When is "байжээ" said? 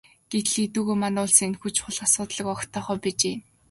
3.03-3.35